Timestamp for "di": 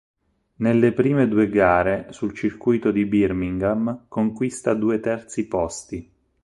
2.89-3.05